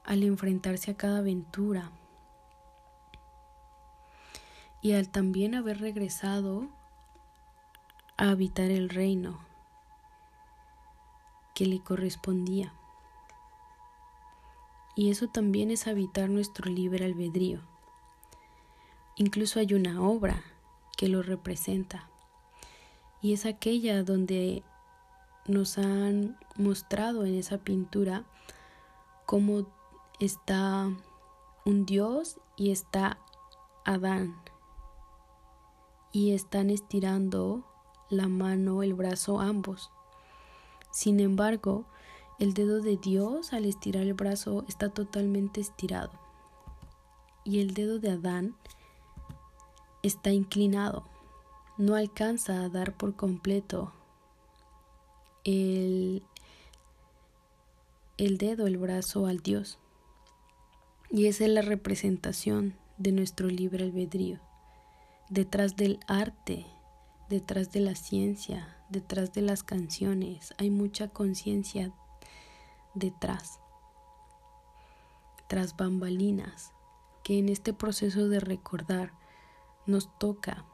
Al 0.04 0.24
enfrentarse 0.24 0.90
a 0.90 0.96
cada 0.96 1.18
aventura. 1.18 1.92
Y 4.80 4.94
al 4.94 5.08
también 5.08 5.54
haber 5.54 5.78
regresado 5.78 6.66
a 8.16 8.30
habitar 8.30 8.72
el 8.72 8.88
reino 8.88 9.38
que 11.54 11.66
le 11.66 11.80
correspondía. 11.80 12.72
Y 14.94 15.10
eso 15.10 15.28
también 15.28 15.70
es 15.70 15.86
habitar 15.86 16.28
nuestro 16.28 16.70
libre 16.70 17.04
albedrío. 17.04 17.60
Incluso 19.16 19.58
hay 19.58 19.74
una 19.74 20.02
obra 20.02 20.42
que 20.96 21.08
lo 21.08 21.22
representa. 21.22 22.08
Y 23.20 23.32
es 23.32 23.46
aquella 23.46 24.02
donde 24.02 24.62
nos 25.46 25.78
han 25.78 26.38
mostrado 26.56 27.24
en 27.24 27.34
esa 27.34 27.58
pintura 27.58 28.24
cómo 29.26 29.66
está 30.20 30.90
un 31.64 31.86
Dios 31.86 32.38
y 32.56 32.70
está 32.70 33.18
Adán. 33.84 34.36
Y 36.12 36.32
están 36.32 36.68
estirando 36.68 37.64
la 38.10 38.28
mano, 38.28 38.82
el 38.82 38.94
brazo 38.94 39.40
ambos. 39.40 39.90
Sin 40.92 41.20
embargo, 41.20 41.86
el 42.38 42.54
dedo 42.54 42.80
de 42.80 42.96
Dios 42.96 43.52
al 43.52 43.64
estirar 43.64 44.02
el 44.02 44.14
brazo 44.14 44.64
está 44.68 44.90
totalmente 44.90 45.60
estirado. 45.60 46.12
Y 47.44 47.60
el 47.60 47.74
dedo 47.74 47.98
de 47.98 48.10
Adán 48.10 48.54
está 50.02 50.30
inclinado. 50.30 51.04
No 51.78 51.94
alcanza 51.94 52.62
a 52.62 52.68
dar 52.68 52.96
por 52.96 53.16
completo 53.16 53.92
el, 55.44 56.22
el 58.18 58.38
dedo, 58.38 58.66
el 58.66 58.76
brazo 58.76 59.26
al 59.26 59.38
Dios. 59.38 59.78
Y 61.10 61.26
esa 61.26 61.44
es 61.44 61.50
la 61.50 61.62
representación 61.62 62.74
de 62.98 63.12
nuestro 63.12 63.48
libre 63.48 63.84
albedrío. 63.84 64.38
Detrás 65.30 65.76
del 65.76 66.00
arte, 66.06 66.66
detrás 67.28 67.72
de 67.72 67.80
la 67.80 67.94
ciencia, 67.94 68.81
detrás 68.92 69.32
de 69.32 69.42
las 69.42 69.62
canciones, 69.64 70.54
hay 70.58 70.70
mucha 70.70 71.08
conciencia 71.08 71.92
detrás, 72.94 73.58
tras 75.48 75.76
bambalinas, 75.76 76.72
que 77.24 77.38
en 77.38 77.48
este 77.48 77.72
proceso 77.72 78.28
de 78.28 78.40
recordar 78.40 79.12
nos 79.86 80.16
toca 80.18 80.64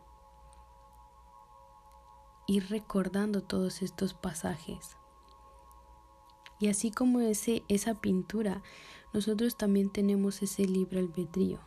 ir 2.46 2.68
recordando 2.70 3.42
todos 3.42 3.82
estos 3.82 4.14
pasajes. 4.14 4.96
Y 6.58 6.68
así 6.68 6.90
como 6.90 7.20
ese, 7.20 7.62
esa 7.68 7.94
pintura, 7.94 8.62
nosotros 9.12 9.56
también 9.56 9.90
tenemos 9.90 10.42
ese 10.42 10.64
libro 10.64 10.98
albedrío. 10.98 11.60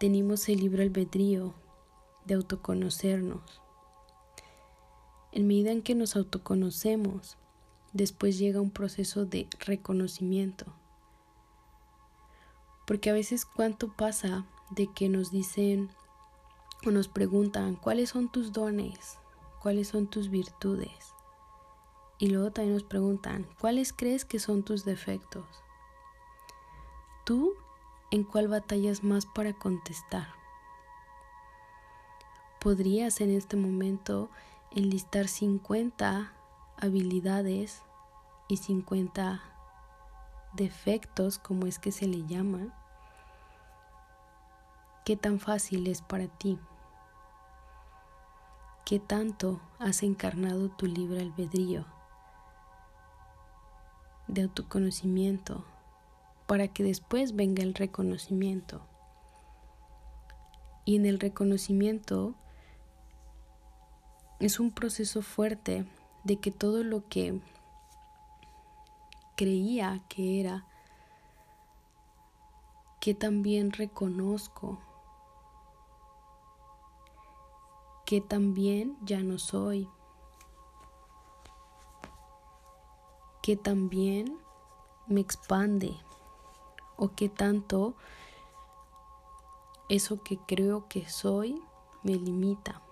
Tenemos 0.00 0.48
el 0.48 0.60
libro 0.60 0.82
albedrío 0.82 1.54
de 2.24 2.34
autoconocernos. 2.34 3.62
En 5.38 5.46
medida 5.46 5.70
en 5.70 5.82
que 5.82 5.94
nos 5.94 6.16
autoconocemos, 6.16 7.36
después 7.92 8.38
llega 8.38 8.60
un 8.60 8.72
proceso 8.72 9.24
de 9.24 9.46
reconocimiento. 9.60 10.66
Porque 12.88 13.10
a 13.10 13.12
veces 13.12 13.44
cuánto 13.44 13.86
pasa 13.92 14.46
de 14.70 14.88
que 14.88 15.08
nos 15.08 15.30
dicen 15.30 15.90
o 16.84 16.90
nos 16.90 17.06
preguntan 17.06 17.76
cuáles 17.76 18.10
son 18.10 18.28
tus 18.28 18.52
dones, 18.52 19.20
cuáles 19.62 19.86
son 19.86 20.08
tus 20.08 20.28
virtudes. 20.28 21.14
Y 22.18 22.30
luego 22.30 22.50
también 22.50 22.74
nos 22.74 22.82
preguntan 22.82 23.46
cuáles 23.60 23.92
crees 23.92 24.24
que 24.24 24.40
son 24.40 24.64
tus 24.64 24.84
defectos. 24.84 25.46
¿Tú 27.24 27.54
en 28.10 28.24
cuál 28.24 28.48
batallas 28.48 29.04
más 29.04 29.24
para 29.24 29.52
contestar? 29.52 30.26
¿Podrías 32.58 33.20
en 33.20 33.30
este 33.30 33.56
momento 33.56 34.30
enlistar 34.74 35.28
50 35.28 36.32
habilidades 36.76 37.82
y 38.48 38.58
50 38.58 39.42
defectos, 40.54 41.38
como 41.38 41.66
es 41.66 41.78
que 41.78 41.92
se 41.92 42.06
le 42.06 42.24
llama, 42.26 42.74
¿qué 45.04 45.16
tan 45.16 45.40
fácil 45.40 45.86
es 45.86 46.02
para 46.02 46.26
ti? 46.26 46.58
¿Qué 48.84 48.98
tanto 48.98 49.60
has 49.78 50.02
encarnado 50.02 50.70
tu 50.70 50.86
libre 50.86 51.20
albedrío 51.20 51.84
de 54.28 54.42
autoconocimiento 54.42 55.64
para 56.46 56.68
que 56.68 56.84
después 56.84 57.36
venga 57.36 57.62
el 57.62 57.74
reconocimiento? 57.74 58.80
Y 60.86 60.96
en 60.96 61.04
el 61.04 61.20
reconocimiento 61.20 62.34
es 64.40 64.60
un 64.60 64.70
proceso 64.70 65.22
fuerte 65.22 65.84
de 66.22 66.38
que 66.38 66.50
todo 66.50 66.84
lo 66.84 67.08
que 67.08 67.40
creía 69.36 70.00
que 70.08 70.40
era, 70.40 70.64
que 73.00 73.14
también 73.14 73.72
reconozco, 73.72 74.78
que 78.06 78.20
también 78.20 78.96
ya 79.02 79.22
no 79.22 79.38
soy, 79.38 79.88
que 83.42 83.56
también 83.56 84.38
me 85.08 85.20
expande 85.20 85.96
o 86.96 87.10
que 87.10 87.28
tanto 87.28 87.94
eso 89.88 90.22
que 90.22 90.38
creo 90.38 90.86
que 90.88 91.08
soy 91.08 91.60
me 92.02 92.14
limita 92.14 92.82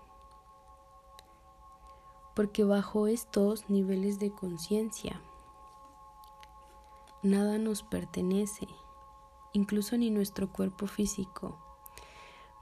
porque 2.37 2.64
bajo 2.64 3.07
estos 3.07 3.70
niveles 3.70 4.18
de 4.18 4.31
conciencia 4.31 5.22
nada 7.22 7.57
nos 7.57 7.83
pertenece, 7.83 8.68
incluso 9.55 9.96
ni 9.96 10.11
nuestro 10.11 10.53
cuerpo 10.53 10.87
físico. 10.87 11.57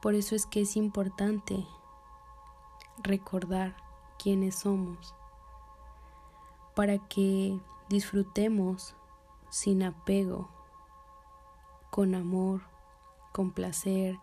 Por 0.00 0.14
eso 0.14 0.36
es 0.36 0.46
que 0.46 0.60
es 0.60 0.76
importante 0.76 1.66
recordar 3.02 3.76
quiénes 4.16 4.54
somos, 4.60 5.12
para 6.76 6.98
que 7.08 7.58
disfrutemos 7.88 8.94
sin 9.50 9.82
apego, 9.82 10.48
con 11.90 12.14
amor, 12.14 12.60
con 13.32 13.50
placer, 13.50 14.20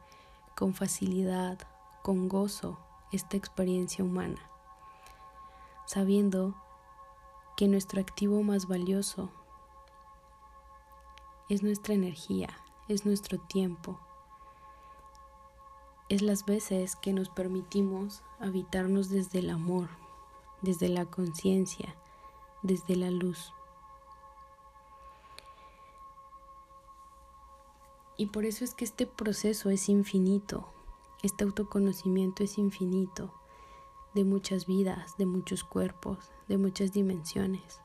con 0.55 0.73
facilidad, 0.73 1.59
con 2.03 2.29
gozo 2.29 2.79
esta 3.11 3.35
experiencia 3.35 4.05
humana 4.05 4.50
sabiendo 5.85 6.55
que 7.57 7.67
nuestro 7.67 8.01
activo 8.01 8.43
más 8.43 8.67
valioso 8.67 9.29
es 11.49 11.63
nuestra 11.63 11.93
energía, 11.93 12.49
es 12.87 13.05
nuestro 13.05 13.39
tiempo, 13.39 13.99
es 16.09 16.21
las 16.21 16.45
veces 16.45 16.95
que 16.95 17.13
nos 17.13 17.29
permitimos 17.29 18.23
habitarnos 18.39 19.09
desde 19.09 19.39
el 19.39 19.49
amor, 19.49 19.89
desde 20.61 20.89
la 20.89 21.05
conciencia, 21.05 21.95
desde 22.61 22.95
la 22.95 23.11
luz. 23.11 23.53
Y 28.17 28.27
por 28.27 28.45
eso 28.45 28.63
es 28.63 28.73
que 28.75 28.85
este 28.85 29.07
proceso 29.07 29.69
es 29.69 29.89
infinito, 29.89 30.67
este 31.23 31.43
autoconocimiento 31.43 32.43
es 32.43 32.57
infinito 32.57 33.33
de 34.13 34.25
muchas 34.25 34.65
vidas, 34.65 35.17
de 35.17 35.25
muchos 35.25 35.63
cuerpos, 35.63 36.31
de 36.47 36.57
muchas 36.57 36.91
dimensiones. 36.91 37.81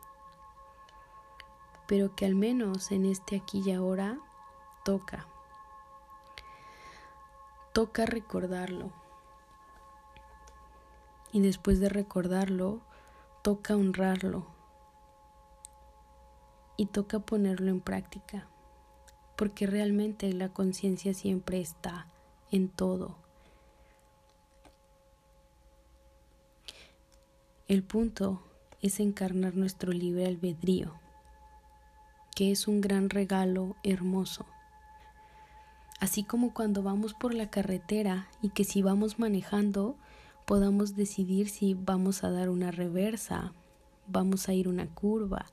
Pero 1.87 2.15
que 2.17 2.27
al 2.27 2.35
menos 2.35 2.91
en 2.91 3.05
este 3.05 3.37
aquí 3.37 3.63
y 3.65 3.73
ahora 3.73 4.19
toca. 4.85 5.29
Toca 7.73 8.07
recordarlo. 8.07 8.91
Y 11.33 11.41
después 11.41 11.79
de 11.79 11.89
recordarlo, 11.89 12.81
toca 13.43 13.77
honrarlo. 13.77 14.47
Y 16.77 16.87
toca 16.87 17.21
ponerlo 17.21 17.71
en 17.71 17.81
práctica. 17.81 18.49
Porque 19.37 19.67
realmente 19.67 20.33
la 20.33 20.49
conciencia 20.49 21.15
siempre 21.15 21.61
está 21.61 22.09
en 22.51 22.69
todo 22.69 23.26
El 27.69 27.83
punto 27.83 28.45
es 28.81 29.01
encarnar 29.01 29.57
nuestro 29.57 29.91
libre 29.91 30.27
albedrío, 30.27 30.93
que 32.37 32.53
es 32.53 32.69
un 32.69 32.81
gran 32.81 33.11
regalo 33.11 33.75
hermoso. 33.83 34.47
Así 35.99 36.23
como 36.23 36.55
cuando 36.55 36.85
vamos 36.85 37.13
por 37.13 37.35
la 37.35 37.51
carretera 37.51 38.29
y 38.41 38.51
que 38.51 38.63
si 38.63 38.83
vamos 38.83 39.19
manejando 39.19 39.97
podamos 40.45 40.95
decidir 40.95 41.49
si 41.49 41.75
vamos 41.75 42.23
a 42.23 42.31
dar 42.31 42.51
una 42.51 42.71
reversa, 42.71 43.53
vamos 44.07 44.49
a 44.49 44.55
ir 44.55 44.69
una 44.69 44.87
curva, 44.87 45.47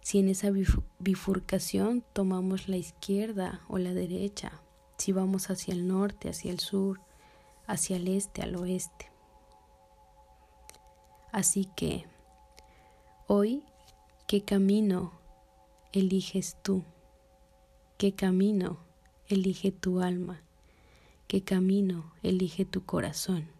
si 0.00 0.20
en 0.20 0.30
esa 0.30 0.48
bifurcación 1.00 2.02
tomamos 2.14 2.66
la 2.66 2.78
izquierda 2.78 3.60
o 3.68 3.76
la 3.76 3.92
derecha, 3.92 4.62
si 4.96 5.12
vamos 5.12 5.50
hacia 5.50 5.74
el 5.74 5.86
norte, 5.86 6.30
hacia 6.30 6.50
el 6.50 6.60
sur, 6.60 7.02
hacia 7.66 7.96
el 7.96 8.08
este, 8.08 8.40
al 8.40 8.56
oeste. 8.56 9.11
Así 11.32 11.64
que, 11.74 12.04
hoy, 13.26 13.64
¿qué 14.28 14.42
camino 14.42 15.12
eliges 15.94 16.58
tú? 16.62 16.84
¿Qué 17.96 18.12
camino 18.14 18.80
elige 19.28 19.72
tu 19.72 20.02
alma? 20.02 20.42
¿Qué 21.28 21.42
camino 21.42 22.12
elige 22.22 22.66
tu 22.66 22.84
corazón? 22.84 23.51